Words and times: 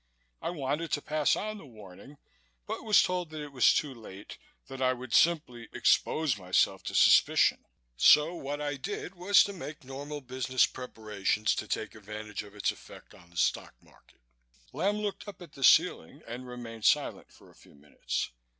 I 0.41 0.49
wanted 0.49 0.91
to 0.93 1.01
pass 1.03 1.35
on 1.35 1.59
the 1.59 1.65
warning 1.67 2.17
but 2.65 2.83
was 2.83 3.03
told 3.03 3.29
that 3.29 3.43
it 3.43 3.51
was 3.53 3.71
too 3.71 3.93
late, 3.93 4.39
that 4.65 4.81
I 4.81 4.93
would 4.93 5.13
simply 5.13 5.69
expose 5.73 6.39
myself 6.39 6.81
to 6.85 6.95
suspicion. 6.95 7.65
So 7.97 8.33
what 8.33 8.59
I 8.59 8.77
did 8.77 9.13
was 9.13 9.43
to 9.43 9.53
make 9.53 9.83
normal 9.83 10.21
business 10.21 10.65
preparations 10.65 11.53
to 11.53 11.67
take 11.67 11.93
advantage 11.93 12.41
of 12.41 12.55
its 12.55 12.71
effect 12.71 13.13
on 13.13 13.29
the 13.29 13.37
Stock 13.37 13.75
Market." 13.79 14.19
Lamb 14.73 14.97
looked 14.97 15.27
up 15.27 15.39
at 15.39 15.51
the 15.51 15.63
ceiling 15.63 16.23
and 16.27 16.47
remained 16.47 16.85
silent 16.85 17.31
for 17.31 17.51
a 17.51 17.55
few 17.55 17.75
minutes. 17.75 18.31